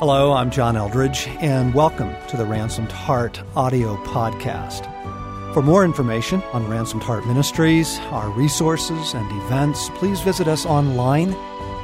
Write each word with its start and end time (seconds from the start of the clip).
Hello, 0.00 0.32
I'm 0.32 0.50
John 0.50 0.74
Eldredge, 0.76 1.28
and 1.42 1.74
welcome 1.74 2.16
to 2.28 2.38
the 2.38 2.46
Ransomed 2.46 2.90
Heart 2.90 3.42
audio 3.54 4.02
podcast. 4.04 4.86
For 5.52 5.60
more 5.60 5.84
information 5.84 6.42
on 6.54 6.66
Ransomed 6.70 7.02
Heart 7.02 7.26
Ministries, 7.26 7.98
our 8.10 8.30
resources, 8.30 9.12
and 9.12 9.30
events, 9.42 9.90
please 9.96 10.22
visit 10.22 10.48
us 10.48 10.64
online 10.64 11.34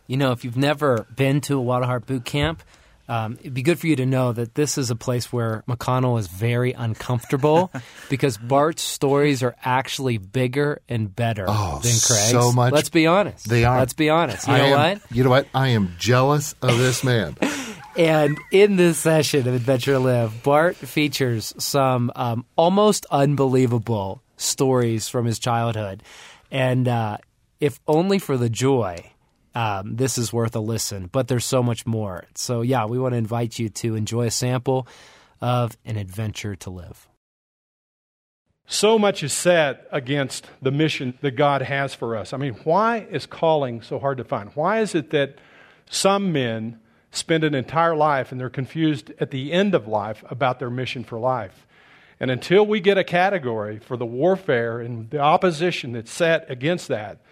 you 0.09 0.17
know, 0.17 0.33
if 0.33 0.45
you've 0.45 0.57
never 0.57 1.07
been 1.15 1.41
to 1.43 1.57
a 1.57 1.61
Wild 1.61 1.85
at 1.85 1.87
Heart 1.87 2.07
boot 2.07 2.25
camp, 2.25 2.65
um, 3.09 3.39
it'd 3.41 3.55
be 3.55 3.63
good 3.63 3.79
for 3.79 3.87
you 3.87 3.97
to 3.97 4.07
know 4.07 4.33
that 4.33 4.55
this 4.55 4.77
is 4.77 4.91
a 4.91 4.97
place 4.97 5.33
where 5.33 5.65
McConnell 5.67 6.19
is 6.21 6.29
very 6.29 6.73
uncomfortable 6.73 7.73
because 8.11 8.37
Bart's 8.37 8.83
stories 8.83 9.43
are 9.43 9.57
actually 9.65 10.19
bigger 10.19 10.83
and 10.89 11.15
better 11.15 11.47
oh, 11.49 11.81
than 11.83 11.93
Craig's. 11.93 12.31
So 12.31 12.53
much. 12.53 12.73
Let's 12.73 12.91
be 12.91 13.07
honest. 13.07 13.49
They 13.49 13.65
are. 13.65 13.79
Let's 13.79 13.95
be 13.95 14.11
honest. 14.11 14.47
You 14.47 14.55
I 14.55 14.59
know 14.59 14.65
am, 14.65 14.73
what? 14.73 15.03
You 15.11 15.25
know 15.25 15.31
what? 15.31 15.49
I 15.55 15.69
am 15.69 15.95
jealous 15.99 16.55
of 16.61 16.77
this 16.77 17.03
man. 17.03 17.37
and 17.97 18.39
in 18.53 18.77
this 18.77 18.99
session 18.99 19.49
of 19.49 19.55
Adventure 19.55 19.99
Live, 19.99 20.43
Bart 20.43 20.77
features 20.77 21.55
some 21.59 22.13
um, 22.15 22.45
almost 22.57 23.07
unbelievable 23.11 24.23
stories 24.37 25.09
from 25.09 25.25
his 25.25 25.39
childhood. 25.39 26.03
And 26.51 26.87
uh, 26.87 27.19
if 27.59 27.81
only 27.87 28.19
for 28.19 28.37
the 28.37 28.51
joy 28.51 29.13
um, 29.59 29.97
this 29.97 30.19
is 30.19 30.33
worth 30.33 30.55
a 30.55 30.61
listen. 30.61 31.09
But 31.11 31.27
there's 31.27 31.45
so 31.45 31.65
much 31.65 31.85
more. 31.85 32.27
So, 32.37 32.63
yeah, 32.63 32.87
we 32.87 32.97
want 32.97 33.15
to 33.15 33.19
invite 33.19 33.59
you 33.59 33.69
to 33.69 33.97
enjoy 33.97 34.27
a 34.27 34.31
sample 34.31 34.87
of 35.41 35.77
An 35.85 35.97
Adventure 35.97 36.55
to 36.55 36.71
Live. 36.71 37.09
So 38.69 39.01
much 39.01 39.25
is 39.25 39.33
said 39.33 39.81
against 39.91 40.47
the 40.63 40.71
mission 40.71 41.19
that 41.23 41.33
God 41.33 41.63
has 41.63 41.93
for 41.93 42.15
us. 42.15 42.33
I 42.33 42.37
mean, 42.37 42.53
why 42.63 42.99
is 43.11 43.27
calling 43.27 43.83
so 43.83 43.99
hard 43.99 44.19
to 44.19 44.25
find? 44.25 44.51
Why 44.55 44.79
is 44.79 44.95
it 44.95 45.11
that 45.11 45.39
some 45.91 46.33
men 46.33 46.79
spend 47.11 47.43
an 47.43 47.55
entire 47.55 47.97
life 47.97 48.31
and 48.31 48.41
they're 48.41 48.51
confused 48.51 49.11
at 49.19 49.33
the 49.33 49.51
end 49.51 49.75
of 49.75 49.89
life 49.89 50.23
about 50.31 50.61
their 50.61 50.71
mission 50.71 51.03
for 51.03 51.19
life? 51.19 51.67
And 52.21 52.31
until 52.31 52.65
we 52.65 52.79
get 52.79 52.97
a 52.97 53.03
category 53.03 53.81
for 53.81 53.97
the 53.97 54.07
warfare 54.07 54.79
and 54.79 55.11
the 55.11 55.19
opposition 55.19 55.93
that's 55.93 56.13
set 56.13 56.49
against 56.49 56.87
that, 56.89 57.23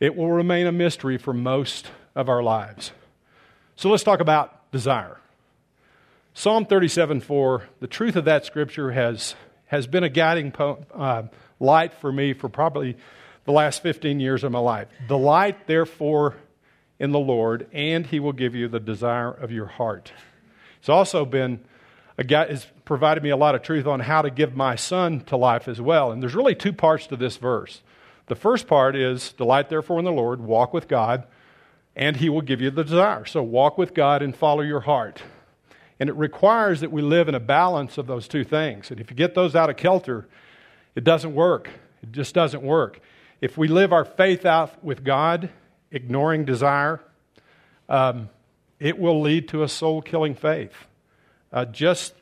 it 0.00 0.16
will 0.16 0.30
remain 0.30 0.66
a 0.66 0.72
mystery 0.72 1.18
for 1.18 1.32
most 1.32 1.90
of 2.14 2.28
our 2.28 2.42
lives. 2.42 2.92
So 3.76 3.90
let's 3.90 4.04
talk 4.04 4.20
about 4.20 4.70
desire. 4.70 5.18
Psalm 6.32 6.66
37 6.66 7.20
4, 7.20 7.62
the 7.80 7.86
truth 7.86 8.16
of 8.16 8.24
that 8.24 8.44
scripture 8.44 8.92
has, 8.92 9.34
has 9.66 9.86
been 9.86 10.04
a 10.04 10.08
guiding 10.08 10.50
po- 10.50 10.84
uh, 10.92 11.22
light 11.60 11.94
for 11.94 12.12
me 12.12 12.32
for 12.32 12.48
probably 12.48 12.96
the 13.44 13.52
last 13.52 13.82
15 13.82 14.20
years 14.20 14.42
of 14.42 14.52
my 14.52 14.58
life. 14.58 14.88
Delight, 15.06 15.66
therefore, 15.66 16.34
in 16.98 17.12
the 17.12 17.18
Lord, 17.18 17.66
and 17.72 18.06
he 18.06 18.20
will 18.20 18.32
give 18.32 18.54
you 18.54 18.68
the 18.68 18.80
desire 18.80 19.30
of 19.30 19.50
your 19.50 19.66
heart. 19.66 20.12
It's 20.78 20.88
also 20.88 21.24
been 21.24 21.60
a 22.16 22.24
guy 22.24 22.46
has 22.46 22.66
provided 22.84 23.22
me 23.22 23.30
a 23.30 23.36
lot 23.36 23.54
of 23.54 23.62
truth 23.62 23.86
on 23.86 24.00
how 24.00 24.22
to 24.22 24.30
give 24.30 24.54
my 24.56 24.76
son 24.76 25.20
to 25.22 25.36
life 25.36 25.66
as 25.66 25.80
well. 25.80 26.12
And 26.12 26.22
there's 26.22 26.34
really 26.34 26.54
two 26.54 26.72
parts 26.72 27.06
to 27.08 27.16
this 27.16 27.36
verse. 27.36 27.82
The 28.26 28.34
first 28.34 28.66
part 28.66 28.96
is 28.96 29.32
delight 29.32 29.68
therefore 29.68 29.98
in 29.98 30.04
the 30.04 30.12
Lord, 30.12 30.40
walk 30.40 30.72
with 30.72 30.88
God, 30.88 31.26
and 31.94 32.16
he 32.16 32.28
will 32.28 32.40
give 32.40 32.60
you 32.60 32.70
the 32.70 32.84
desire. 32.84 33.24
So 33.24 33.42
walk 33.42 33.78
with 33.78 33.94
God 33.94 34.22
and 34.22 34.34
follow 34.34 34.62
your 34.62 34.80
heart. 34.80 35.22
And 36.00 36.08
it 36.08 36.16
requires 36.16 36.80
that 36.80 36.90
we 36.90 37.02
live 37.02 37.28
in 37.28 37.34
a 37.34 37.40
balance 37.40 37.98
of 37.98 38.06
those 38.06 38.26
two 38.26 38.44
things. 38.44 38.90
And 38.90 38.98
if 38.98 39.10
you 39.10 39.16
get 39.16 39.34
those 39.34 39.54
out 39.54 39.70
of 39.70 39.76
kilter, 39.76 40.26
it 40.94 41.04
doesn't 41.04 41.34
work. 41.34 41.70
It 42.02 42.12
just 42.12 42.34
doesn't 42.34 42.62
work. 42.62 43.00
If 43.40 43.56
we 43.56 43.68
live 43.68 43.92
our 43.92 44.04
faith 44.04 44.44
out 44.44 44.82
with 44.82 45.04
God, 45.04 45.50
ignoring 45.90 46.44
desire, 46.44 47.00
um, 47.88 48.28
it 48.80 48.98
will 48.98 49.20
lead 49.20 49.48
to 49.48 49.62
a 49.62 49.68
soul 49.68 50.02
killing 50.02 50.34
faith. 50.34 50.74
Uh, 51.52 51.64
just 51.64 52.14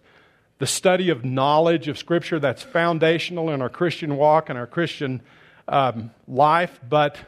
the 0.59 0.67
study 0.67 1.09
of 1.09 1.25
knowledge 1.25 1.89
of 1.89 1.97
Scripture 1.97 2.39
that's 2.39 2.63
foundational 2.63 3.51
in 3.51 3.63
our 3.63 3.71
Christian 3.71 4.17
walk 4.17 4.51
and 4.51 4.59
our 4.59 4.67
Christian 4.67 5.23
um, 5.69 6.11
life, 6.27 6.81
but 6.89 7.19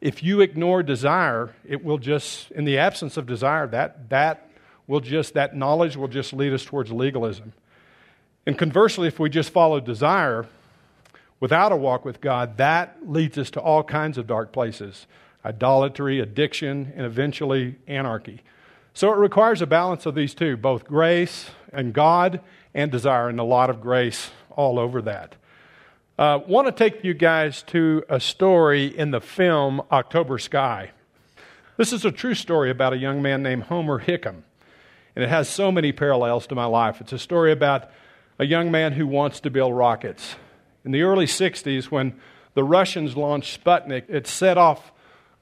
if 0.00 0.22
you 0.22 0.40
ignore 0.40 0.82
desire, 0.82 1.54
it 1.66 1.84
will 1.84 1.98
just, 1.98 2.50
in 2.52 2.64
the 2.64 2.78
absence 2.78 3.16
of 3.16 3.26
desire, 3.26 3.66
that, 3.68 4.08
that 4.10 4.50
will 4.86 5.00
just, 5.00 5.34
that 5.34 5.56
knowledge 5.56 5.96
will 5.96 6.08
just 6.08 6.32
lead 6.32 6.52
us 6.52 6.64
towards 6.64 6.92
legalism. 6.92 7.52
And 8.46 8.56
conversely, 8.56 9.08
if 9.08 9.18
we 9.18 9.28
just 9.28 9.50
follow 9.50 9.80
desire 9.80 10.46
without 11.40 11.72
a 11.72 11.76
walk 11.76 12.04
with 12.04 12.20
God, 12.20 12.58
that 12.58 12.98
leads 13.04 13.36
us 13.38 13.50
to 13.50 13.60
all 13.60 13.82
kinds 13.82 14.18
of 14.18 14.26
dark 14.26 14.52
places 14.52 15.06
idolatry, 15.44 16.18
addiction, 16.18 16.92
and 16.96 17.06
eventually 17.06 17.76
anarchy. 17.86 18.42
So 18.94 19.12
it 19.12 19.16
requires 19.16 19.62
a 19.62 19.66
balance 19.66 20.04
of 20.04 20.16
these 20.16 20.34
two, 20.34 20.56
both 20.56 20.84
grace 20.84 21.50
and 21.72 21.92
God 21.92 22.40
and 22.74 22.90
desire, 22.90 23.28
and 23.28 23.38
a 23.38 23.44
lot 23.44 23.70
of 23.70 23.80
grace 23.80 24.30
all 24.50 24.78
over 24.78 25.00
that. 25.02 25.36
I 26.18 26.36
uh, 26.36 26.38
want 26.38 26.66
to 26.66 26.72
take 26.72 27.04
you 27.04 27.12
guys 27.12 27.62
to 27.64 28.02
a 28.08 28.20
story 28.20 28.86
in 28.86 29.10
the 29.10 29.20
film 29.20 29.82
October 29.92 30.38
Sky. 30.38 30.92
This 31.76 31.92
is 31.92 32.06
a 32.06 32.10
true 32.10 32.32
story 32.32 32.70
about 32.70 32.94
a 32.94 32.96
young 32.96 33.20
man 33.20 33.42
named 33.42 33.64
Homer 33.64 34.00
Hickam, 34.00 34.42
and 35.14 35.22
it 35.22 35.28
has 35.28 35.46
so 35.46 35.70
many 35.70 35.92
parallels 35.92 36.46
to 36.46 36.54
my 36.54 36.64
life. 36.64 37.02
It's 37.02 37.12
a 37.12 37.18
story 37.18 37.52
about 37.52 37.90
a 38.38 38.46
young 38.46 38.70
man 38.70 38.92
who 38.94 39.06
wants 39.06 39.40
to 39.40 39.50
build 39.50 39.76
rockets. 39.76 40.36
In 40.86 40.90
the 40.90 41.02
early 41.02 41.26
60s, 41.26 41.90
when 41.90 42.18
the 42.54 42.64
Russians 42.64 43.14
launched 43.14 43.62
Sputnik, 43.62 44.08
it 44.08 44.26
set 44.26 44.56
off 44.56 44.92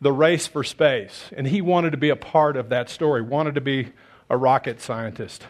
the 0.00 0.10
race 0.10 0.48
for 0.48 0.64
space, 0.64 1.30
and 1.36 1.46
he 1.46 1.60
wanted 1.60 1.90
to 1.90 1.98
be 1.98 2.10
a 2.10 2.16
part 2.16 2.56
of 2.56 2.70
that 2.70 2.90
story, 2.90 3.22
wanted 3.22 3.54
to 3.54 3.60
be 3.60 3.92
a 4.28 4.36
rocket 4.36 4.80
scientist. 4.80 5.46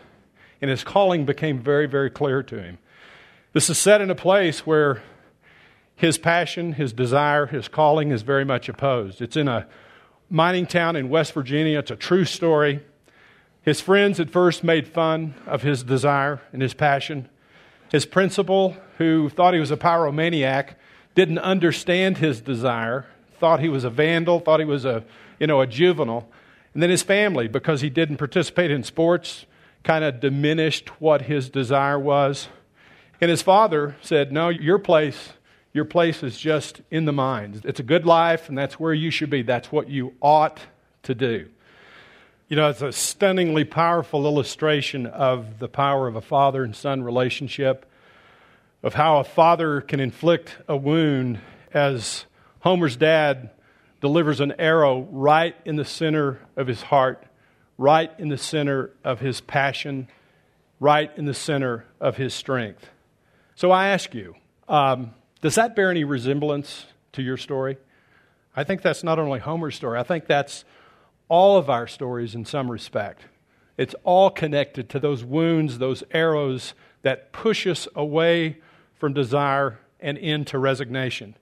And 0.60 0.70
his 0.70 0.84
calling 0.84 1.24
became 1.24 1.60
very, 1.60 1.86
very 1.86 2.10
clear 2.10 2.42
to 2.42 2.62
him. 2.62 2.76
This 3.54 3.70
is 3.70 3.78
set 3.78 4.02
in 4.02 4.10
a 4.10 4.14
place 4.14 4.66
where 4.66 5.02
his 5.96 6.18
passion, 6.18 6.72
his 6.72 6.92
desire, 6.92 7.46
his 7.46 7.68
calling 7.68 8.10
is 8.10 8.22
very 8.22 8.44
much 8.44 8.68
opposed. 8.68 9.20
It's 9.20 9.36
in 9.36 9.48
a 9.48 9.66
mining 10.28 10.66
town 10.66 10.96
in 10.96 11.08
West 11.08 11.32
Virginia. 11.32 11.78
It's 11.78 11.90
a 11.90 11.96
true 11.96 12.24
story. 12.24 12.80
His 13.62 13.80
friends 13.80 14.20
at 14.20 14.30
first 14.30 14.64
made 14.64 14.88
fun 14.88 15.34
of 15.46 15.62
his 15.62 15.82
desire 15.82 16.42
and 16.52 16.60
his 16.60 16.74
passion. 16.74 17.28
His 17.90 18.06
principal, 18.06 18.76
who 18.98 19.28
thought 19.28 19.54
he 19.54 19.60
was 19.60 19.70
a 19.70 19.76
pyromaniac, 19.76 20.74
didn't 21.14 21.38
understand 21.38 22.18
his 22.18 22.40
desire, 22.40 23.06
thought 23.38 23.60
he 23.60 23.68
was 23.68 23.84
a 23.84 23.90
vandal, 23.90 24.40
thought 24.40 24.60
he 24.60 24.66
was 24.66 24.84
a, 24.84 25.04
you 25.38 25.46
know, 25.46 25.60
a 25.60 25.66
juvenile. 25.66 26.28
And 26.72 26.82
then 26.82 26.90
his 26.90 27.02
family, 27.02 27.46
because 27.46 27.80
he 27.80 27.88
didn't 27.88 28.16
participate 28.16 28.70
in 28.70 28.82
sports, 28.82 29.46
kind 29.84 30.02
of 30.02 30.18
diminished 30.18 31.00
what 31.00 31.22
his 31.22 31.48
desire 31.48 31.98
was. 31.98 32.48
And 33.20 33.30
his 33.30 33.42
father 33.42 33.96
said, 34.02 34.32
No, 34.32 34.48
your 34.48 34.78
place 34.78 35.34
your 35.74 35.84
place 35.84 36.22
is 36.22 36.38
just 36.38 36.80
in 36.90 37.04
the 37.04 37.12
mind. 37.12 37.62
It's 37.64 37.80
a 37.80 37.84
good 37.84 38.06
life, 38.06 38.48
and 38.48 38.56
that's 38.56 38.78
where 38.78 38.94
you 38.94 39.10
should 39.10 39.28
be. 39.28 39.42
That's 39.42 39.72
what 39.72 39.90
you 39.90 40.14
ought 40.22 40.60
to 41.02 41.16
do. 41.16 41.48
You 42.48 42.56
know, 42.56 42.70
it's 42.70 42.80
a 42.80 42.92
stunningly 42.92 43.64
powerful 43.64 44.24
illustration 44.24 45.06
of 45.06 45.58
the 45.58 45.68
power 45.68 46.06
of 46.06 46.14
a 46.14 46.20
father 46.20 46.62
and 46.62 46.76
son 46.76 47.02
relationship, 47.02 47.86
of 48.84 48.94
how 48.94 49.18
a 49.18 49.24
father 49.24 49.80
can 49.80 49.98
inflict 49.98 50.56
a 50.68 50.76
wound 50.76 51.40
as 51.72 52.24
Homer's 52.60 52.96
dad 52.96 53.50
delivers 54.00 54.40
an 54.40 54.52
arrow 54.60 55.08
right 55.10 55.56
in 55.64 55.74
the 55.74 55.84
center 55.84 56.38
of 56.56 56.68
his 56.68 56.82
heart, 56.82 57.26
right 57.78 58.12
in 58.18 58.28
the 58.28 58.38
center 58.38 58.92
of 59.02 59.18
his 59.18 59.40
passion, 59.40 60.06
right 60.78 61.10
in 61.16 61.24
the 61.24 61.34
center 61.34 61.84
of 61.98 62.16
his 62.16 62.32
strength. 62.32 62.88
So 63.56 63.72
I 63.72 63.88
ask 63.88 64.14
you, 64.14 64.36
um, 64.68 65.14
does 65.44 65.56
that 65.56 65.76
bear 65.76 65.90
any 65.90 66.04
resemblance 66.04 66.86
to 67.12 67.20
your 67.20 67.36
story? 67.36 67.76
I 68.56 68.64
think 68.64 68.80
that's 68.80 69.04
not 69.04 69.18
only 69.18 69.40
Homer's 69.40 69.74
story, 69.74 69.98
I 69.98 70.02
think 70.02 70.26
that's 70.26 70.64
all 71.28 71.58
of 71.58 71.68
our 71.68 71.86
stories 71.86 72.34
in 72.34 72.46
some 72.46 72.70
respect. 72.70 73.26
It's 73.76 73.94
all 74.04 74.30
connected 74.30 74.88
to 74.88 74.98
those 74.98 75.22
wounds, 75.22 75.76
those 75.76 76.02
arrows 76.12 76.72
that 77.02 77.30
push 77.30 77.66
us 77.66 77.86
away 77.94 78.56
from 78.94 79.12
desire 79.12 79.80
and 80.00 80.16
into 80.16 80.58
resignation. 80.58 81.36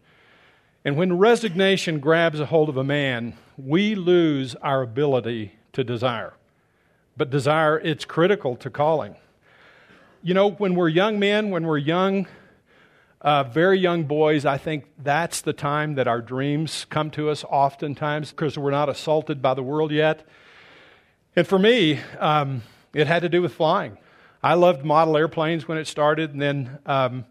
And 0.85 0.97
when 0.97 1.17
resignation 1.17 2.01
grabs 2.01 2.41
a 2.41 2.47
hold 2.47 2.69
of 2.69 2.77
a 2.77 2.83
man, 2.83 3.35
we 3.57 3.95
lose 3.95 4.57
our 4.57 4.83
ability 4.83 5.53
to 5.75 5.85
desire. 5.85 6.33
But 7.17 7.31
desire, 7.31 7.79
it's 7.79 8.05
critical 8.05 8.57
to 8.57 8.69
calling. 8.69 9.15
You 10.25 10.35
know, 10.35 10.51
when 10.51 10.75
we're 10.75 10.89
young 10.89 11.21
men, 11.21 11.51
when 11.51 11.65
we're 11.65 11.79
young, 11.79 12.27
uh, 13.23 13.45
very 13.45 13.79
young 13.79 14.03
boys, 14.03 14.45
I 14.45 14.59
think 14.59 14.85
that's 14.99 15.41
the 15.43 15.53
time 15.53 15.95
that 15.95 16.09
our 16.09 16.21
dreams 16.21 16.87
come 16.91 17.11
to 17.13 17.31
us 17.31 17.45
oftentimes 17.45 18.31
because 18.31 18.59
we're 18.59 18.73
not 18.73 18.89
assaulted 18.89 19.41
by 19.41 19.55
the 19.55 19.63
world 19.63 19.93
yet. 19.93 20.27
And 21.37 21.47
for 21.47 21.59
me, 21.59 22.01
um, 22.19 22.63
it 22.93 23.07
had 23.07 23.23
to 23.23 23.29
do 23.29 23.41
with 23.41 23.55
flying. 23.55 23.97
I 24.43 24.55
loved 24.55 24.85
model 24.85 25.17
airplanes 25.17 25.69
when 25.69 25.79
it 25.79 25.87
started, 25.87 26.33
and 26.33 26.43
then 26.43 26.79
um, 26.85 27.25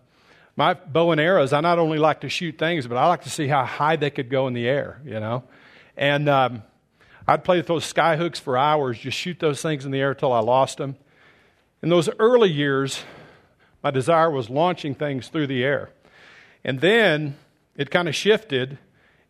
my 0.55 0.75
bow 0.75 1.11
and 1.11 1.19
arrows, 1.19 1.51
I 1.51 1.59
not 1.59 1.77
only 1.77 1.97
like 1.97 2.21
to 2.21 2.29
shoot 2.29 2.57
things, 2.57 2.87
but 2.87 2.97
I 2.97 3.07
like 3.07 3.23
to 3.23 3.29
see 3.29 3.47
how 3.47 3.65
high 3.65 3.97
they 3.97 4.09
could 4.09 4.29
go 4.29 4.47
in 4.47 4.53
the 4.53 4.69
air, 4.69 5.01
you 5.03 5.19
know. 5.19 5.43
And 5.97 6.29
um, 6.29 6.63
I'd 7.27 7.43
play 7.43 7.57
with 7.57 7.67
those 7.67 7.83
sky 7.83 8.15
hooks 8.15 8.39
for 8.39 8.57
hours, 8.57 8.97
just 8.97 9.17
shoot 9.17 9.39
those 9.39 9.61
things 9.61 9.83
in 9.83 9.91
the 9.91 9.99
air 9.99 10.11
until 10.11 10.31
I 10.31 10.39
lost 10.39 10.77
them. 10.77 10.95
In 11.83 11.89
those 11.89 12.09
early 12.17 12.49
years, 12.49 13.03
my 13.83 13.91
desire 13.91 14.29
was 14.29 14.49
launching 14.49 14.95
things 14.95 15.27
through 15.27 15.47
the 15.47 15.63
air. 15.63 15.89
And 16.63 16.79
then 16.79 17.37
it 17.75 17.89
kind 17.89 18.07
of 18.07 18.15
shifted, 18.15 18.77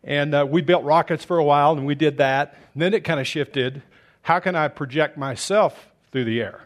and 0.04 0.34
uh, 0.34 0.46
we 0.48 0.60
built 0.62 0.84
rockets 0.84 1.24
for 1.24 1.38
a 1.38 1.44
while, 1.44 1.72
and 1.72 1.86
we 1.86 1.94
did 1.94 2.18
that. 2.18 2.56
And 2.74 2.82
then 2.82 2.92
it 2.94 3.04
kind 3.04 3.20
of 3.20 3.26
shifted. 3.26 3.82
How 4.22 4.40
can 4.40 4.54
I 4.54 4.68
project 4.68 5.16
myself 5.16 5.88
through 6.10 6.24
the 6.24 6.40
air? 6.40 6.60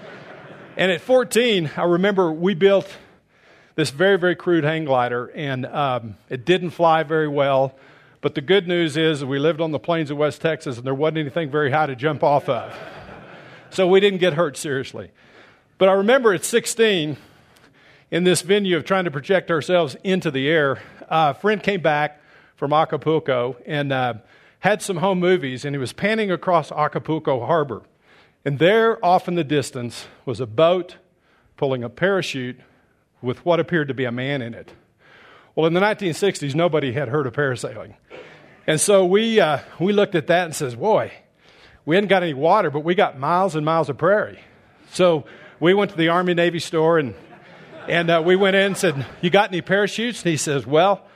and 0.76 0.90
at 0.90 1.00
14, 1.00 1.70
I 1.76 1.84
remember 1.84 2.32
we 2.32 2.54
built 2.54 2.92
this 3.76 3.90
very, 3.90 4.18
very 4.18 4.34
crude 4.34 4.64
hang 4.64 4.84
glider, 4.84 5.26
and 5.34 5.66
um, 5.66 6.16
it 6.28 6.44
didn't 6.44 6.70
fly 6.70 7.02
very 7.02 7.28
well. 7.28 7.74
But 8.20 8.34
the 8.34 8.40
good 8.40 8.66
news 8.66 8.96
is 8.96 9.24
we 9.24 9.38
lived 9.38 9.60
on 9.60 9.70
the 9.70 9.78
plains 9.78 10.10
of 10.10 10.16
West 10.16 10.40
Texas, 10.40 10.78
and 10.78 10.86
there 10.86 10.94
wasn't 10.94 11.18
anything 11.18 11.50
very 11.50 11.70
high 11.70 11.86
to 11.86 11.96
jump 11.96 12.22
off 12.22 12.48
of. 12.48 12.74
So 13.68 13.86
we 13.88 13.98
didn't 14.00 14.20
get 14.20 14.34
hurt 14.34 14.56
seriously. 14.56 15.10
But 15.78 15.90
I 15.90 15.92
remember 15.92 16.32
at 16.32 16.42
16, 16.42 17.18
in 18.10 18.24
this 18.24 18.40
venue 18.40 18.78
of 18.78 18.84
trying 18.84 19.04
to 19.04 19.10
project 19.10 19.50
ourselves 19.50 19.94
into 20.02 20.30
the 20.30 20.48
air, 20.48 20.80
a 21.08 21.34
friend 21.34 21.62
came 21.62 21.82
back 21.82 22.22
from 22.56 22.72
Acapulco 22.72 23.56
and 23.66 23.92
uh, 23.92 24.14
had 24.60 24.80
some 24.80 24.96
home 24.96 25.20
movies, 25.20 25.66
and 25.66 25.74
he 25.74 25.78
was 25.78 25.92
panning 25.92 26.30
across 26.30 26.72
Acapulco 26.72 27.44
Harbor. 27.44 27.82
And 28.42 28.58
there, 28.58 29.04
off 29.04 29.28
in 29.28 29.34
the 29.34 29.44
distance, 29.44 30.06
was 30.24 30.40
a 30.40 30.46
boat 30.46 30.96
pulling 31.58 31.84
a 31.84 31.90
parachute 31.90 32.58
with 33.20 33.44
what 33.44 33.60
appeared 33.60 33.88
to 33.88 33.94
be 33.94 34.04
a 34.04 34.12
man 34.12 34.40
in 34.40 34.54
it. 34.54 34.72
Well, 35.54 35.66
in 35.66 35.74
the 35.74 35.80
1960s, 35.80 36.54
nobody 36.54 36.92
had 36.92 37.08
heard 37.08 37.26
of 37.26 37.34
parasailing. 37.34 37.96
And 38.66 38.80
so 38.80 39.04
we, 39.04 39.40
uh, 39.40 39.58
we 39.78 39.92
looked 39.92 40.14
at 40.14 40.28
that 40.28 40.46
and 40.46 40.54
says, 40.54 40.74
boy, 40.74 41.12
we 41.84 41.96
hadn't 41.96 42.08
got 42.08 42.22
any 42.22 42.34
water, 42.34 42.70
but 42.70 42.80
we 42.80 42.94
got 42.94 43.18
miles 43.18 43.54
and 43.54 43.64
miles 43.66 43.90
of 43.90 43.98
prairie. 43.98 44.40
So 44.92 45.26
we 45.58 45.74
went 45.74 45.90
to 45.90 45.96
the 45.96 46.08
Army 46.08 46.34
Navy 46.34 46.58
store 46.58 46.98
and, 46.98 47.14
and 47.88 48.10
uh, 48.10 48.22
we 48.24 48.36
went 48.36 48.56
in 48.56 48.66
and 48.66 48.76
said, 48.76 49.06
You 49.22 49.30
got 49.30 49.50
any 49.50 49.62
parachutes? 49.62 50.22
And 50.22 50.30
he 50.30 50.36
says, 50.36 50.66
Well, 50.66 51.06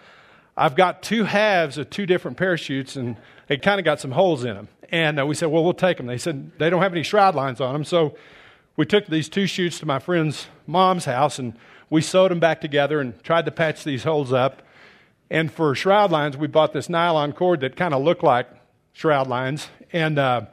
I've 0.56 0.74
got 0.74 1.02
two 1.02 1.24
halves 1.24 1.78
of 1.78 1.90
two 1.90 2.06
different 2.06 2.36
parachutes 2.36 2.96
and 2.96 3.16
they 3.48 3.58
kind 3.58 3.78
of 3.78 3.84
got 3.84 4.00
some 4.00 4.12
holes 4.12 4.44
in 4.44 4.54
them. 4.54 4.68
And 4.90 5.20
uh, 5.20 5.26
we 5.26 5.34
said, 5.34 5.48
Well, 5.48 5.62
we'll 5.62 5.74
take 5.74 5.98
them. 5.98 6.06
They 6.06 6.18
said, 6.18 6.52
They 6.58 6.70
don't 6.70 6.82
have 6.82 6.92
any 6.92 7.02
shroud 7.02 7.34
lines 7.34 7.60
on 7.60 7.72
them. 7.72 7.84
So 7.84 8.16
we 8.76 8.86
took 8.86 9.06
these 9.06 9.28
two 9.28 9.46
chutes 9.46 9.78
to 9.80 9.86
my 9.86 9.98
friend's 9.98 10.46
mom's 10.66 11.04
house 11.04 11.38
and 11.38 11.54
we 11.90 12.00
sewed 12.00 12.30
them 12.30 12.40
back 12.40 12.60
together 12.60 13.00
and 13.00 13.22
tried 13.22 13.44
to 13.44 13.50
patch 13.50 13.84
these 13.84 14.04
holes 14.04 14.32
up. 14.32 14.62
And 15.28 15.52
for 15.52 15.74
shroud 15.74 16.10
lines, 16.10 16.36
we 16.36 16.46
bought 16.46 16.72
this 16.72 16.88
nylon 16.88 17.32
cord 17.32 17.60
that 17.60 17.76
kind 17.76 17.92
of 17.94 18.02
looked 18.02 18.22
like 18.22 18.48
shroud 18.92 19.26
lines. 19.26 19.68
And 19.92 20.18
uh, 20.18 20.46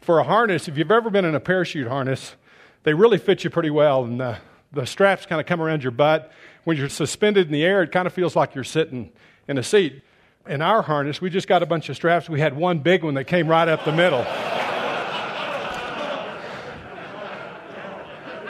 for 0.00 0.18
a 0.18 0.24
harness, 0.24 0.68
if 0.68 0.76
you've 0.76 0.90
ever 0.90 1.10
been 1.10 1.24
in 1.24 1.34
a 1.34 1.40
parachute 1.40 1.88
harness, 1.88 2.34
they 2.82 2.94
really 2.94 3.18
fit 3.18 3.44
you 3.44 3.50
pretty 3.50 3.70
well. 3.70 4.04
And 4.04 4.20
the, 4.20 4.38
the 4.72 4.86
straps 4.86 5.26
kind 5.26 5.40
of 5.40 5.46
come 5.46 5.60
around 5.60 5.82
your 5.82 5.92
butt. 5.92 6.32
When 6.64 6.76
you're 6.76 6.88
suspended 6.88 7.46
in 7.46 7.52
the 7.52 7.64
air, 7.64 7.82
it 7.82 7.92
kind 7.92 8.06
of 8.06 8.12
feels 8.12 8.36
like 8.36 8.54
you're 8.54 8.64
sitting 8.64 9.12
in 9.48 9.58
a 9.58 9.62
seat. 9.62 10.02
In 10.46 10.62
our 10.62 10.82
harness, 10.82 11.20
we 11.20 11.28
just 11.30 11.46
got 11.48 11.62
a 11.62 11.66
bunch 11.66 11.88
of 11.88 11.96
straps. 11.96 12.28
We 12.28 12.40
had 12.40 12.56
one 12.56 12.78
big 12.78 13.04
one 13.04 13.14
that 13.14 13.24
came 13.24 13.46
right 13.46 13.68
up 13.68 13.84
the 13.84 13.92
middle. 13.92 14.20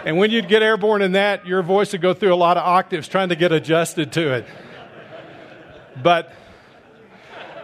and 0.04 0.16
when 0.16 0.30
you'd 0.30 0.48
get 0.48 0.62
airborne 0.62 1.02
in 1.02 1.12
that, 1.12 1.46
your 1.46 1.62
voice 1.62 1.92
would 1.92 2.00
go 2.00 2.14
through 2.14 2.32
a 2.32 2.36
lot 2.36 2.56
of 2.56 2.62
octaves 2.62 3.08
trying 3.08 3.30
to 3.30 3.36
get 3.36 3.50
adjusted 3.52 4.12
to 4.12 4.34
it. 4.34 4.46
But 6.00 6.32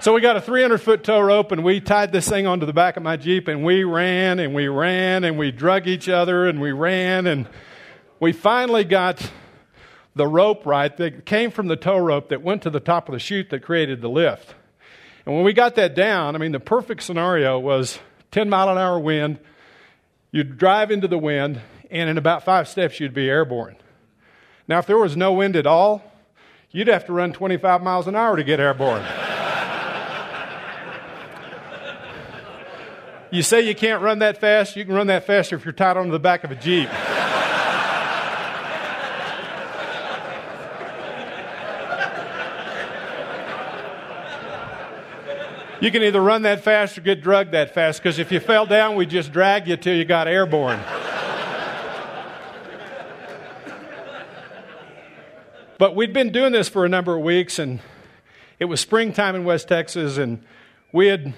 so 0.01 0.13
we 0.13 0.21
got 0.21 0.37
a 0.37 0.41
300 0.41 0.79
foot 0.79 1.05
tow 1.05 1.21
rope 1.21 1.53
and 1.53 1.65
we 1.65 1.81
tied 1.81 2.13
this 2.13 2.29
thing 2.29 2.47
onto 2.47 2.67
the 2.67 2.73
back 2.73 2.97
of 2.97 3.03
my 3.03 3.17
Jeep 3.17 3.49
and 3.49 3.65
we 3.65 3.85
ran 3.85 4.39
and 4.39 4.55
we 4.55 4.69
ran 4.69 5.25
and 5.25 5.39
we 5.39 5.51
drug 5.51 5.87
each 5.87 6.09
other 6.09 6.47
and 6.47 6.61
we 6.61 6.73
ran 6.73 7.27
and 7.27 7.49
we 8.21 8.33
finally 8.33 8.85
got 8.85 9.31
the 10.15 10.27
rope 10.27 10.67
right 10.67 10.97
that 10.97 11.27
came 11.27 11.51
from 11.51 11.69
the 11.69 11.77
tow 11.77 11.99
rope 11.99 12.31
that 12.31 12.43
went 12.43 12.63
to 12.63 12.71
the 12.71 12.81
top 12.81 13.09
of 13.09 13.13
the 13.13 13.19
chute 13.19 13.51
that 13.51 13.63
created 13.63 14.01
the 14.01 14.09
lift. 14.09 14.55
And 15.25 15.35
when 15.35 15.45
we 15.45 15.53
got 15.53 15.75
that 15.75 15.95
down, 15.95 16.35
I 16.35 16.39
mean, 16.39 16.53
the 16.53 16.61
perfect 16.61 17.03
scenario 17.03 17.59
was 17.59 17.99
10 18.31 18.49
mile 18.49 18.71
an 18.71 18.79
hour 18.79 18.99
wind. 18.99 19.39
You'd 20.31 20.57
drive 20.57 20.91
into 20.91 21.09
the 21.09 21.19
wind, 21.19 21.61
and 21.91 22.09
in 22.09 22.17
about 22.17 22.45
five 22.45 22.69
steps, 22.69 22.99
you'd 23.01 23.15
be 23.15 23.29
airborne. 23.29 23.77
Now, 24.69 24.79
if 24.79 24.87
there 24.87 24.99
was 24.99 25.17
no 25.17 25.33
wind 25.33 25.57
at 25.57 25.67
all, 25.67 26.03
you'd 26.71 26.89
have 26.89 27.07
to 27.07 27.13
run 27.13 27.33
25 27.33 27.83
miles 27.83 28.07
an 28.07 28.15
hour 28.15 28.37
to 28.37 28.45
get 28.45 28.61
airborne. 28.61 29.05
You 33.31 33.43
say 33.43 33.63
you 33.63 33.75
can't 33.75 34.03
run 34.03 34.21
that 34.21 34.39
fast, 34.39 34.77
you 34.77 34.85
can 34.85 34.95
run 34.95 35.09
that 35.09 35.27
faster 35.27 35.57
if 35.57 35.65
you're 35.65 35.73
tied 35.73 35.97
onto 35.97 36.13
the 36.13 36.21
back 36.21 36.45
of 36.45 36.53
a 36.53 36.55
Jeep. 36.55 36.89
you 45.81 45.91
can 45.91 46.03
either 46.03 46.21
run 46.21 46.43
that 46.43 46.63
fast 46.63 46.97
or 46.97 47.01
get 47.01 47.21
drugged 47.21 47.53
that 47.53 47.75
fast 47.75 48.01
because 48.01 48.19
if 48.19 48.31
you 48.31 48.39
fell 48.39 48.65
down, 48.65 48.95
we'd 48.95 49.11
just 49.11 49.33
drag 49.33 49.67
you 49.67 49.77
till 49.77 49.97
you 49.97 50.05
got 50.05 50.29
airborne. 50.29 50.81
but 55.79 55.97
we'd 55.97 56.13
been 56.13 56.31
doing 56.31 56.53
this 56.53 56.69
for 56.69 56.85
a 56.85 56.89
number 56.89 57.17
of 57.17 57.23
weeks, 57.23 57.59
and 57.59 57.81
it 58.61 58.67
was 58.67 58.81
springtime 58.81 59.35
in 59.35 59.45
West 59.45 59.67
Texas, 59.69 60.17
and 60.17 60.43
we 60.93 61.09
had 61.09 61.35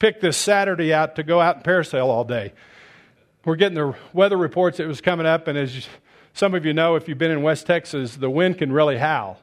picked 0.00 0.22
this 0.22 0.36
Saturday 0.36 0.92
out 0.92 1.14
to 1.16 1.22
go 1.22 1.40
out 1.40 1.56
and 1.56 1.64
parasail 1.64 2.06
all 2.06 2.24
day. 2.24 2.52
We're 3.44 3.56
getting 3.56 3.76
the 3.76 3.94
weather 4.12 4.36
reports 4.36 4.78
that 4.78 4.88
was 4.88 5.00
coming 5.00 5.26
up, 5.26 5.46
and 5.46 5.56
as 5.56 5.86
some 6.32 6.54
of 6.54 6.64
you 6.64 6.72
know, 6.72 6.96
if 6.96 7.06
you've 7.06 7.18
been 7.18 7.30
in 7.30 7.42
West 7.42 7.66
Texas, 7.66 8.16
the 8.16 8.30
wind 8.30 8.58
can 8.58 8.72
really 8.72 8.96
howl. 8.96 9.40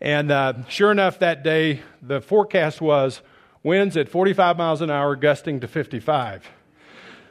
And 0.00 0.32
uh, 0.32 0.54
sure 0.68 0.90
enough, 0.90 1.20
that 1.20 1.44
day, 1.44 1.82
the 2.02 2.20
forecast 2.20 2.80
was 2.80 3.22
winds 3.62 3.96
at 3.96 4.08
45 4.08 4.56
miles 4.58 4.80
an 4.80 4.90
hour, 4.90 5.14
gusting 5.14 5.60
to 5.60 5.68
55. 5.68 6.50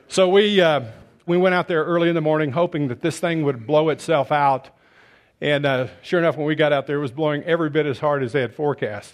So 0.08 0.30
we, 0.30 0.62
uh, 0.62 0.86
we 1.26 1.36
went 1.36 1.54
out 1.54 1.68
there 1.68 1.84
early 1.84 2.08
in 2.08 2.16
the 2.16 2.22
morning, 2.22 2.54
hoping 2.54 2.88
that 2.88 3.02
this 3.02 3.20
thing 3.20 3.44
would 3.44 3.68
blow 3.68 3.90
itself 3.90 4.32
out. 4.32 4.70
And 5.42 5.66
uh, 5.66 5.88
sure 6.02 6.20
enough, 6.20 6.38
when 6.38 6.46
we 6.46 6.56
got 6.56 6.72
out 6.72 6.88
there, 6.88 6.98
it 6.98 7.02
was 7.02 7.12
blowing 7.12 7.44
every 7.44 7.70
bit 7.70 7.86
as 7.86 8.00
hard 8.00 8.24
as 8.24 8.32
they 8.32 8.42
had 8.42 8.56
forecast. 8.56 9.14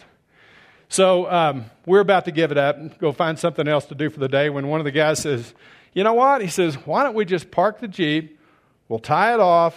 So 0.90 1.30
um, 1.30 1.66
we're 1.86 2.00
about 2.00 2.26
to 2.26 2.32
give 2.32 2.52
it 2.52 2.58
up 2.58 2.78
and 2.78 2.98
go 3.00 3.12
find 3.12 3.38
something 3.38 3.68
else 3.68 3.86
to 3.88 3.96
do 3.96 4.10
for 4.10 4.20
the 4.20 4.30
day 4.30 4.50
when 4.50 4.68
one 4.68 4.80
of 4.80 4.86
the 4.86 4.92
guys 4.92 5.20
says, 5.20 5.54
You 5.94 6.04
know 6.04 6.14
what? 6.14 6.42
He 6.42 6.48
says, 6.48 6.76
Why 6.76 7.04
don't 7.04 7.16
we 7.16 7.26
just 7.26 7.52
park 7.52 7.80
the 7.80 7.88
Jeep? 7.88 8.40
We'll 8.88 9.00
tie 9.00 9.34
it 9.34 9.40
off. 9.40 9.76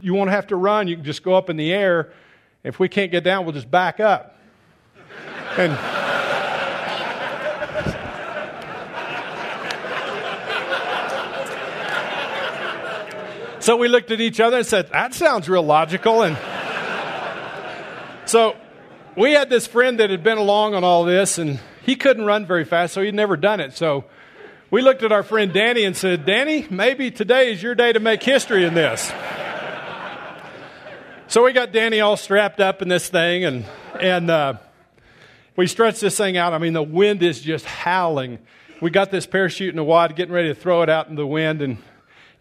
You 0.00 0.14
won't 0.14 0.30
have 0.30 0.48
to 0.48 0.56
run. 0.56 0.88
You 0.88 0.96
can 0.96 1.04
just 1.04 1.22
go 1.22 1.34
up 1.34 1.50
in 1.50 1.56
the 1.56 1.72
air. 1.72 2.12
If 2.62 2.78
we 2.78 2.88
can't 2.88 3.10
get 3.10 3.24
down, 3.24 3.44
we'll 3.44 3.54
just 3.54 3.70
back 3.70 4.00
up. 4.00 4.38
And. 5.58 6.02
So 13.62 13.76
we 13.76 13.86
looked 13.86 14.10
at 14.10 14.20
each 14.20 14.40
other 14.40 14.56
and 14.58 14.66
said, 14.66 14.88
That 14.90 15.14
sounds 15.14 15.48
real 15.48 15.62
logical. 15.62 16.22
And 16.22 16.36
so 18.24 18.56
we 19.16 19.32
had 19.32 19.50
this 19.50 19.66
friend 19.66 20.00
that 20.00 20.10
had 20.10 20.22
been 20.22 20.38
along 20.38 20.74
on 20.74 20.84
all 20.84 21.04
this, 21.04 21.38
and 21.38 21.60
he 21.84 21.96
couldn't 21.96 22.24
run 22.24 22.46
very 22.46 22.64
fast, 22.64 22.94
so 22.94 23.02
he'd 23.02 23.14
never 23.14 23.36
done 23.36 23.60
it. 23.60 23.76
So 23.76 24.04
we 24.70 24.80
looked 24.80 25.02
at 25.02 25.12
our 25.12 25.22
friend 25.22 25.52
Danny 25.52 25.84
and 25.84 25.96
said, 25.96 26.24
Danny, 26.24 26.66
maybe 26.70 27.10
today 27.10 27.52
is 27.52 27.62
your 27.62 27.74
day 27.74 27.92
to 27.92 28.00
make 28.00 28.22
history 28.22 28.64
in 28.64 28.74
this. 28.74 29.12
so 31.28 31.44
we 31.44 31.52
got 31.52 31.72
Danny 31.72 32.00
all 32.00 32.16
strapped 32.16 32.60
up 32.60 32.80
in 32.80 32.88
this 32.88 33.08
thing, 33.08 33.44
and, 33.44 33.64
and 34.00 34.30
uh, 34.30 34.54
we 35.56 35.66
stretched 35.66 36.00
this 36.00 36.16
thing 36.16 36.38
out. 36.38 36.54
I 36.54 36.58
mean, 36.58 36.72
the 36.72 36.82
wind 36.82 37.22
is 37.22 37.40
just 37.40 37.66
howling. 37.66 38.38
We 38.80 38.90
got 38.90 39.10
this 39.10 39.26
parachute 39.26 39.70
in 39.70 39.76
the 39.76 39.84
wad, 39.84 40.16
getting 40.16 40.34
ready 40.34 40.48
to 40.48 40.54
throw 40.54 40.82
it 40.82 40.88
out 40.88 41.08
in 41.08 41.16
the 41.16 41.26
wind, 41.26 41.60
and 41.60 41.76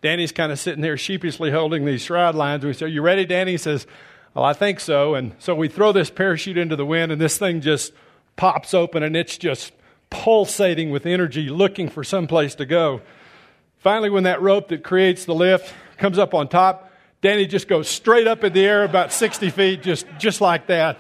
Danny's 0.02 0.32
kind 0.32 0.52
of 0.52 0.60
sitting 0.60 0.82
there 0.82 0.98
sheepishly 0.98 1.52
holding 1.52 1.86
these 1.86 2.02
shroud 2.02 2.34
lines. 2.34 2.64
We 2.64 2.74
said, 2.74 2.92
you 2.92 3.02
ready, 3.02 3.26
Danny? 3.26 3.52
He 3.52 3.58
says, 3.58 3.86
Well, 4.34 4.46
I 4.46 4.54
think 4.54 4.80
so. 4.80 5.16
And 5.16 5.34
so 5.40 5.54
we 5.54 5.68
throw 5.68 5.92
this 5.92 6.10
parachute 6.10 6.58
into 6.58 6.76
the 6.76 6.86
wind, 6.86 7.12
and 7.12 7.20
this 7.20 7.38
thing 7.38 7.62
just 7.62 7.92
pops 8.36 8.74
open, 8.74 9.04
and 9.04 9.16
it's 9.16 9.38
just 9.38 9.74
pulsating 10.10 10.90
with 10.90 11.06
energy, 11.06 11.50
looking 11.50 11.90
for 11.90 12.04
some 12.04 12.28
place 12.28 12.56
to 12.56 12.66
go. 12.66 13.02
Finally, 13.80 14.10
when 14.10 14.24
that 14.24 14.42
rope 14.42 14.70
that 14.70 14.84
creates 14.84 15.26
the 15.26 15.34
lift 15.36 15.74
comes 15.98 16.18
up 16.18 16.34
on 16.34 16.48
top, 16.48 16.92
Danny 17.22 17.46
just 17.46 17.68
goes 17.68 17.88
straight 17.88 18.28
up 18.28 18.44
in 18.44 18.54
the 18.54 18.66
air 18.66 18.84
about 18.84 19.12
60 19.12 19.50
feet, 19.50 19.84
just, 19.84 20.06
just 20.18 20.42
like 20.42 20.68
that. 20.68 20.98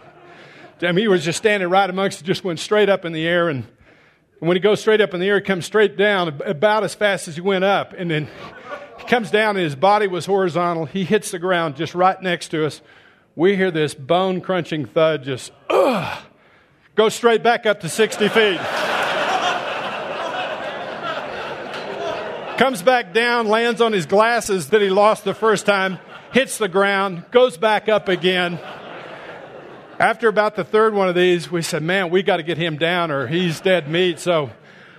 I 0.81 0.91
mean, 0.91 1.03
he 1.03 1.07
was 1.07 1.23
just 1.23 1.37
standing 1.37 1.69
right 1.69 1.89
amongst 1.89 2.21
it, 2.21 2.23
just 2.25 2.43
went 2.43 2.59
straight 2.59 2.89
up 2.89 3.05
in 3.05 3.13
the 3.13 3.27
air. 3.27 3.49
And 3.49 3.65
when 4.39 4.57
he 4.57 4.61
goes 4.61 4.81
straight 4.81 4.99
up 4.99 5.13
in 5.13 5.19
the 5.19 5.27
air, 5.27 5.35
he 5.35 5.41
comes 5.41 5.65
straight 5.65 5.95
down 5.95 6.27
about 6.41 6.83
as 6.83 6.95
fast 6.95 7.27
as 7.27 7.35
he 7.35 7.41
went 7.41 7.63
up. 7.63 7.93
And 7.93 8.09
then 8.09 8.27
he 8.97 9.05
comes 9.05 9.31
down, 9.31 9.55
and 9.57 9.63
his 9.63 9.75
body 9.75 10.07
was 10.07 10.25
horizontal. 10.25 10.85
He 10.85 11.03
hits 11.03 11.31
the 11.31 11.39
ground 11.39 11.75
just 11.75 11.95
right 11.95 12.21
next 12.21 12.49
to 12.49 12.65
us. 12.65 12.81
We 13.35 13.55
hear 13.55 13.71
this 13.71 13.93
bone 13.93 14.41
crunching 14.41 14.85
thud, 14.85 15.23
just, 15.23 15.53
ugh, 15.69 16.21
goes 16.95 17.15
straight 17.15 17.41
back 17.41 17.65
up 17.65 17.79
to 17.79 17.89
60 17.89 18.27
feet. 18.27 18.59
comes 22.57 22.81
back 22.81 23.13
down, 23.13 23.47
lands 23.47 23.79
on 23.79 23.93
his 23.93 24.05
glasses 24.05 24.69
that 24.69 24.81
he 24.81 24.89
lost 24.89 25.23
the 25.23 25.33
first 25.33 25.65
time, 25.65 25.97
hits 26.33 26.57
the 26.57 26.67
ground, 26.67 27.23
goes 27.31 27.57
back 27.57 27.87
up 27.87 28.09
again. 28.09 28.59
After 29.97 30.27
about 30.27 30.55
the 30.55 30.65
third 30.65 30.93
one 30.93 31.07
of 31.07 31.15
these, 31.15 31.49
we 31.49 31.61
said, 31.61 31.83
"Man, 31.83 32.09
we 32.09 32.23
got 32.23 32.37
to 32.37 32.43
get 32.43 32.57
him 32.57 32.77
down, 32.77 33.11
or 33.11 33.27
he's 33.27 33.61
dead 33.61 33.87
meat." 33.87 34.19
So, 34.19 34.49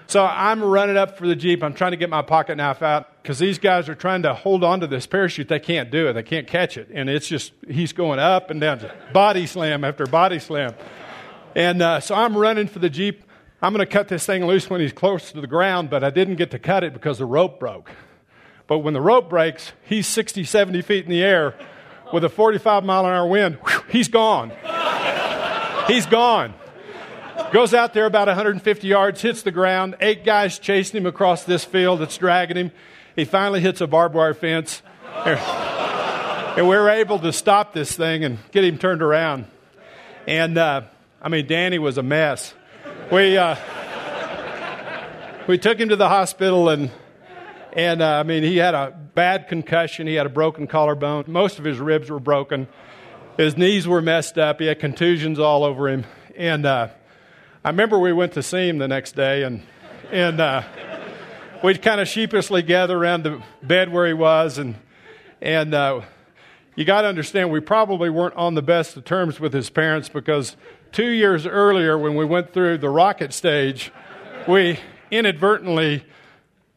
so 0.07 0.25
I'm 0.25 0.63
running 0.63 0.97
up 0.97 1.19
for 1.19 1.27
the 1.27 1.37
jeep. 1.37 1.63
I'm 1.63 1.75
trying 1.75 1.91
to 1.91 1.97
get 1.97 2.09
my 2.09 2.23
pocket 2.23 2.57
knife 2.57 2.83
out 2.83 3.12
because 3.23 3.39
these 3.39 3.59
guys 3.59 3.89
are 3.89 3.95
trying 3.95 4.23
to 4.23 4.35
hold 4.35 4.65
on 4.65 4.81
to 4.81 4.87
this 4.87 5.07
parachute. 5.07 5.49
They 5.49 5.61
can't 5.61 5.91
do 5.91 6.09
it. 6.09 6.15
They 6.15 6.23
can't 6.23 6.47
catch 6.47 6.77
it, 6.77 6.89
and 6.93 7.09
it's 7.09 7.29
just 7.29 7.53
he's 7.69 7.93
going 7.93 8.19
up 8.19 8.51
and 8.51 8.61
down, 8.61 8.85
body 9.13 9.47
slam 9.47 9.85
after 9.85 10.07
body 10.07 10.39
slam. 10.39 10.75
And 11.55 11.83
uh, 11.83 12.01
so 12.01 12.15
I'm 12.15 12.37
running 12.37 12.67
for 12.67 12.79
the 12.79 12.91
jeep. 12.91 13.23
I'm 13.61 13.73
going 13.73 13.87
to 13.87 13.91
cut 13.91 14.09
this 14.09 14.27
thing 14.27 14.45
loose 14.45 14.69
when 14.69 14.81
he's 14.81 14.93
close 14.93 15.31
to 15.33 15.41
the 15.41 15.47
ground, 15.47 15.89
but 15.89 16.03
I 16.03 16.11
didn't 16.11 16.35
get 16.37 16.51
to 16.51 16.59
cut 16.59 16.83
it 16.83 16.93
because 16.93 17.19
the 17.19 17.27
rope 17.27 17.61
broke. 17.61 17.91
But 18.67 18.79
when 18.79 18.95
the 18.95 19.01
rope 19.01 19.31
breaks, 19.31 19.73
he's 19.85 20.09
60, 20.09 20.43
70 20.45 20.83
feet 20.83 21.05
in 21.05 21.11
the 21.11 21.23
air 21.23 21.55
with 22.13 22.25
a 22.25 22.29
45 22.29 22.85
mile 22.85 23.07
an 23.07 23.13
hour 23.13 23.27
wind. 23.27 23.57
Whew, 23.57 23.83
he's 23.89 24.09
gone. 24.09 24.51
he's 25.87 26.07
gone. 26.07 26.55
Goes 27.53 27.75
out 27.75 27.93
there 27.93 28.07
about 28.07 28.29
150 28.29 28.87
yards, 28.87 29.21
hits 29.21 29.43
the 29.43 29.51
ground. 29.53 29.97
Eight 30.01 30.25
guys 30.25 30.59
chasing 30.59 30.97
him 30.97 31.07
across 31.07 31.45
this 31.45 31.65
field 31.65 32.01
that's 32.01 32.17
dragging 32.17 32.57
him. 32.57 32.73
He 33.17 33.25
finally 33.25 33.61
hits 33.61 33.81
a 33.81 33.87
barbed 33.87 34.15
wire 34.15 34.35
fence. 34.35 34.83
And 35.25 36.69
we 36.69 36.77
were 36.77 36.91
able 36.91 37.19
to 37.21 37.33
stop 37.33 37.73
this 37.73 37.97
thing 37.97 38.25
and 38.25 38.39
get 38.51 38.65
him 38.65 38.79
turned 38.79 39.03
around. 39.03 39.47
And, 40.27 40.59
uh, 40.59 40.83
I 41.21 41.29
mean, 41.29 41.47
Danny 41.47 41.79
was 41.79 41.99
a 41.99 42.03
mess 42.03 42.55
we 43.13 43.37
uh, 43.37 43.57
we 45.47 45.59
took 45.59 45.79
him 45.79 45.91
to 45.91 45.97
the 45.97 46.09
hospital 46.09 46.71
and 46.71 46.91
and 47.75 48.01
uh, 48.01 48.21
I 48.21 48.23
mean 48.23 48.43
he 48.43 48.57
had 48.57 48.75
a 48.75 48.91
bad 49.15 49.49
concussion. 49.49 50.07
He 50.07 50.15
had 50.15 50.25
a 50.25 50.31
broken 50.31 50.67
collarbone. 50.67 51.25
Most 51.27 51.59
of 51.59 51.65
his 51.65 51.79
ribs 51.79 52.11
were 52.11 52.21
broken. 52.21 52.69
His 53.37 53.57
knees 53.57 53.87
were 53.87 54.01
messed 54.01 54.39
up. 54.39 54.61
He 54.61 54.67
had 54.67 54.79
contusions 54.79 55.39
all 55.39 55.65
over 55.65 55.89
him. 55.89 56.05
And 56.37 56.65
uh, 56.65 56.89
I 57.63 57.69
remember 57.69 57.99
we 57.99 58.13
went 58.13 58.33
to 58.33 58.43
see 58.43 58.69
him 58.69 58.79
the 58.79 58.89
next 58.89 59.13
day 59.15 59.43
and 59.43 59.63
and 60.11 60.41
uh, 60.41 60.63
we'd 61.63 61.83
kind 61.83 62.01
of 62.01 62.09
sheepishly 62.09 62.63
gather 62.63 62.97
around 62.97 63.25
the 63.25 63.43
bed 63.63 63.93
where 63.93 64.07
he 64.07 64.15
was 64.15 64.59
and 64.59 64.77
and 65.41 65.75
uh, 65.75 66.03
you 66.77 66.85
got 66.85 67.03
to 67.03 67.09
understand 67.09 67.51
we 67.51 67.61
probably 67.61 68.09
weren't 68.09 68.35
on 68.37 68.55
the 68.55 68.63
best 68.63 68.97
of 68.97 69.05
terms 69.05 69.39
with 69.41 69.53
his 69.53 69.69
parents 69.71 70.09
because 70.09 70.57
two 70.93 71.09
years 71.09 71.47
earlier, 71.47 71.99
when 71.99 72.15
we 72.15 72.25
went 72.25 72.53
through 72.53 72.79
the 72.79 72.89
rocket 72.89 73.33
stage, 73.33 73.91
we 74.47 74.79
inadvertently 75.11 76.05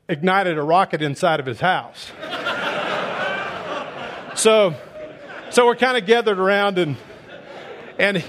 ignited 0.09 0.57
a 0.57 0.63
rocket 0.63 1.01
inside 1.01 1.39
of 1.39 1.45
his 1.45 1.59
house. 1.59 2.11
so, 4.35 4.73
so 5.51 5.65
we're 5.65 5.75
kind 5.75 5.97
of 5.97 6.05
gathered 6.05 6.39
around, 6.39 6.77
and 6.77 6.97
and 7.97 8.23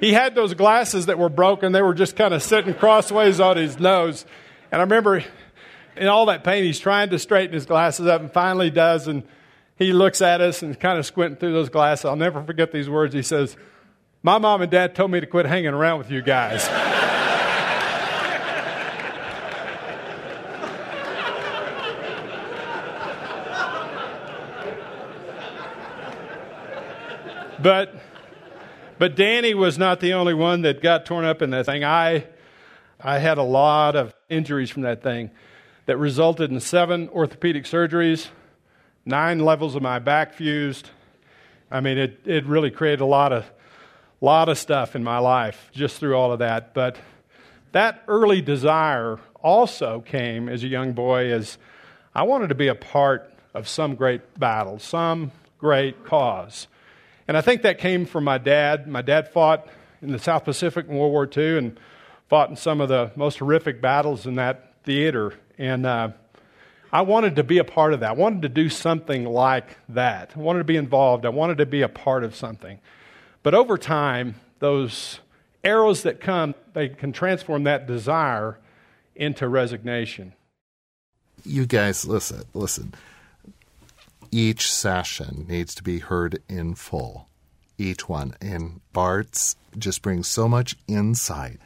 he 0.00 0.12
had 0.12 0.34
those 0.34 0.54
glasses 0.54 1.06
that 1.06 1.18
were 1.18 1.28
broken. 1.28 1.72
They 1.72 1.82
were 1.82 1.94
just 1.94 2.14
kind 2.14 2.32
of 2.32 2.42
sitting 2.42 2.74
crossways 2.74 3.40
on 3.40 3.56
his 3.56 3.78
nose. 3.80 4.24
And 4.70 4.80
I 4.80 4.84
remember 4.84 5.24
in 5.98 6.06
all 6.06 6.26
that 6.26 6.44
pain, 6.44 6.64
he's 6.64 6.78
trying 6.78 7.10
to 7.10 7.18
straighten 7.18 7.52
his 7.52 7.66
glasses 7.66 8.06
up, 8.06 8.20
and 8.20 8.32
finally 8.32 8.70
does. 8.70 9.08
And 9.08 9.24
he 9.76 9.92
looks 9.92 10.22
at 10.22 10.40
us 10.40 10.62
and 10.62 10.78
kind 10.78 10.98
of 10.98 11.06
squinting 11.06 11.38
through 11.38 11.52
those 11.52 11.68
glasses. 11.68 12.04
I'll 12.04 12.16
never 12.16 12.42
forget 12.42 12.72
these 12.72 12.88
words. 12.88 13.14
He 13.14 13.22
says, 13.22 13.56
my 14.22 14.38
mom 14.38 14.62
and 14.62 14.70
dad 14.70 14.94
told 14.94 15.10
me 15.10 15.20
to 15.20 15.26
quit 15.26 15.46
hanging 15.46 15.74
around 15.74 15.98
with 15.98 16.10
you 16.10 16.22
guys. 16.22 16.68
but 27.62 27.94
but 28.98 29.14
Danny 29.14 29.54
was 29.54 29.78
not 29.78 30.00
the 30.00 30.14
only 30.14 30.34
one 30.34 30.62
that 30.62 30.82
got 30.82 31.06
torn 31.06 31.24
up 31.24 31.42
in 31.42 31.50
that 31.50 31.66
thing. 31.66 31.84
I 31.84 32.26
I 33.00 33.18
had 33.18 33.38
a 33.38 33.42
lot 33.42 33.94
of 33.94 34.14
injuries 34.28 34.70
from 34.70 34.82
that 34.82 35.02
thing 35.02 35.30
that 35.88 35.96
resulted 35.96 36.50
in 36.50 36.60
seven 36.60 37.08
orthopedic 37.08 37.64
surgeries, 37.64 38.28
nine 39.06 39.38
levels 39.38 39.74
of 39.74 39.80
my 39.80 39.98
back 39.98 40.34
fused. 40.34 40.90
I 41.70 41.80
mean, 41.80 41.96
it, 41.96 42.20
it 42.26 42.44
really 42.44 42.70
created 42.70 43.00
a 43.00 43.06
lot 43.06 43.32
of 43.32 43.50
lot 44.20 44.50
of 44.50 44.58
stuff 44.58 44.94
in 44.94 45.02
my 45.02 45.16
life 45.16 45.70
just 45.72 45.98
through 45.98 46.14
all 46.14 46.30
of 46.30 46.40
that. 46.40 46.74
But 46.74 46.98
that 47.72 48.02
early 48.06 48.42
desire 48.42 49.18
also 49.42 50.00
came 50.00 50.46
as 50.50 50.62
a 50.62 50.66
young 50.68 50.92
boy 50.92 51.32
as 51.32 51.56
I 52.14 52.24
wanted 52.24 52.48
to 52.48 52.54
be 52.54 52.68
a 52.68 52.74
part 52.74 53.32
of 53.54 53.66
some 53.66 53.94
great 53.94 54.38
battle, 54.38 54.78
some 54.78 55.32
great 55.56 56.04
cause. 56.04 56.66
And 57.26 57.34
I 57.34 57.40
think 57.40 57.62
that 57.62 57.78
came 57.78 58.04
from 58.04 58.24
my 58.24 58.36
dad. 58.36 58.86
My 58.86 59.00
dad 59.00 59.32
fought 59.32 59.66
in 60.02 60.12
the 60.12 60.18
South 60.18 60.44
Pacific 60.44 60.86
in 60.86 60.98
World 60.98 61.12
War 61.12 61.26
II 61.34 61.56
and 61.56 61.80
fought 62.28 62.50
in 62.50 62.56
some 62.56 62.82
of 62.82 62.90
the 62.90 63.10
most 63.16 63.38
horrific 63.38 63.80
battles 63.80 64.26
in 64.26 64.34
that 64.34 64.74
theater. 64.84 65.32
And 65.58 65.84
uh, 65.84 66.10
I 66.92 67.02
wanted 67.02 67.36
to 67.36 67.44
be 67.44 67.58
a 67.58 67.64
part 67.64 67.92
of 67.92 68.00
that. 68.00 68.10
I 68.10 68.14
wanted 68.14 68.42
to 68.42 68.48
do 68.48 68.68
something 68.68 69.24
like 69.24 69.76
that. 69.90 70.32
I 70.36 70.38
wanted 70.38 70.60
to 70.60 70.64
be 70.64 70.76
involved. 70.76 71.26
I 71.26 71.30
wanted 71.30 71.58
to 71.58 71.66
be 71.66 71.82
a 71.82 71.88
part 71.88 72.24
of 72.24 72.34
something. 72.34 72.78
But 73.42 73.54
over 73.54 73.76
time, 73.76 74.36
those 74.60 75.20
arrows 75.64 76.02
that 76.04 76.20
come, 76.20 76.54
they 76.72 76.88
can 76.88 77.12
transform 77.12 77.64
that 77.64 77.86
desire 77.86 78.58
into 79.14 79.48
resignation. 79.48 80.32
You 81.44 81.66
guys, 81.66 82.04
listen, 82.04 82.44
listen. 82.54 82.94
Each 84.30 84.72
session 84.72 85.46
needs 85.48 85.74
to 85.74 85.82
be 85.82 85.98
heard 85.98 86.42
in 86.48 86.74
full. 86.74 87.28
Each 87.78 88.08
one. 88.08 88.34
And 88.40 88.80
Bart's 88.92 89.56
just 89.76 90.02
brings 90.02 90.28
so 90.28 90.48
much 90.48 90.76
insight 90.86 91.58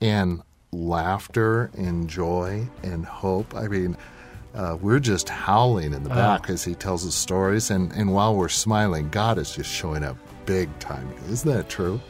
and 0.00 0.42
laughter 0.72 1.70
and 1.76 2.08
joy 2.08 2.66
and 2.82 3.04
hope. 3.04 3.54
I 3.54 3.68
mean, 3.68 3.96
uh, 4.54 4.76
we're 4.80 5.00
just 5.00 5.28
howling 5.28 5.92
in 5.92 6.02
the 6.02 6.10
uh-huh. 6.10 6.38
back 6.38 6.50
uh, 6.50 6.54
as 6.54 6.64
he 6.64 6.74
tells 6.74 7.06
us 7.06 7.14
stories. 7.14 7.70
And, 7.70 7.92
and 7.92 8.12
while 8.12 8.34
we're 8.34 8.48
smiling, 8.48 9.08
God 9.10 9.38
is 9.38 9.54
just 9.54 9.70
showing 9.70 10.02
up 10.02 10.16
big 10.46 10.76
time. 10.78 11.12
Isn't 11.28 11.50
that 11.50 11.68
true? 11.68 12.00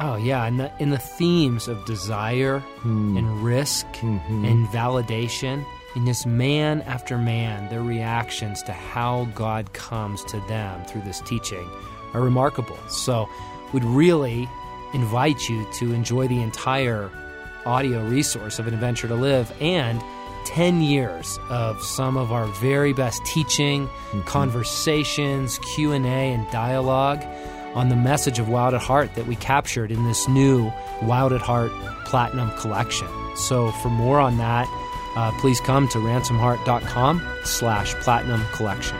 Oh 0.00 0.16
yeah, 0.16 0.44
and 0.44 0.58
the 0.58 0.72
in 0.80 0.90
the 0.90 0.98
themes 0.98 1.68
of 1.68 1.84
desire 1.84 2.58
hmm. 2.58 3.16
and 3.16 3.44
risk 3.44 3.86
mm-hmm. 3.86 4.44
and 4.44 4.66
validation, 4.68 5.64
in 5.94 6.04
this 6.04 6.26
man 6.26 6.82
after 6.82 7.16
man, 7.16 7.70
their 7.70 7.82
reactions 7.82 8.60
to 8.64 8.72
how 8.72 9.26
God 9.36 9.72
comes 9.72 10.24
to 10.24 10.40
them 10.48 10.84
through 10.86 11.02
this 11.02 11.20
teaching 11.20 11.70
are 12.12 12.20
remarkable. 12.20 12.76
So, 12.88 13.28
we'd 13.72 13.84
really 13.84 14.48
invite 14.94 15.48
you 15.48 15.64
to 15.74 15.92
enjoy 15.92 16.26
the 16.26 16.42
entire 16.42 17.08
audio 17.66 18.04
resource 18.04 18.58
of 18.58 18.66
An 18.66 18.74
Adventure 18.74 19.08
to 19.08 19.14
Live 19.14 19.52
and 19.60 20.02
10 20.46 20.82
years 20.82 21.38
of 21.48 21.82
some 21.82 22.16
of 22.16 22.32
our 22.32 22.46
very 22.46 22.92
best 22.92 23.24
teaching, 23.24 23.86
mm-hmm. 23.86 24.20
conversations, 24.22 25.58
Q&A 25.74 25.96
and 25.96 26.48
dialogue 26.50 27.24
on 27.74 27.88
the 27.88 27.96
message 27.96 28.38
of 28.38 28.48
Wild 28.48 28.74
at 28.74 28.80
Heart 28.80 29.14
that 29.14 29.26
we 29.26 29.36
captured 29.36 29.90
in 29.90 30.04
this 30.04 30.28
new 30.28 30.72
Wild 31.02 31.32
at 31.32 31.40
Heart 31.40 31.72
Platinum 32.04 32.50
Collection. 32.58 33.08
So 33.36 33.72
for 33.72 33.88
more 33.88 34.20
on 34.20 34.36
that, 34.38 34.68
uh, 35.16 35.32
please 35.40 35.60
come 35.60 35.88
to 35.88 35.98
ransomheart.com 35.98 37.22
slash 37.44 37.94
platinum 37.94 38.42
collection. 38.52 38.96